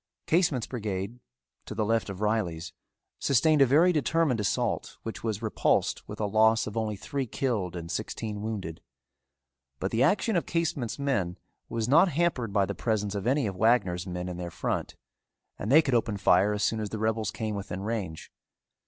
[0.25, 1.19] Casement's brigade,
[1.67, 2.73] to the left of Reilly's,
[3.19, 7.75] sustained a very determined assault which was repulsed with a loss of only three killed
[7.75, 8.81] and sixteen wounded.
[9.77, 11.37] But the action of Casement's men
[11.69, 14.95] was not hampered by the presence of any of Wagner's men in their front
[15.59, 18.31] and they could open fire as soon as the rebels came within range.